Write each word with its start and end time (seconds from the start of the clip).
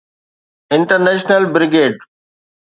International 0.75 1.43
brigade. 1.53 1.95